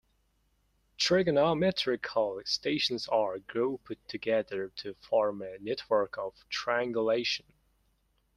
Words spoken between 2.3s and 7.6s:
stations are grouped together to form a network of triangulation.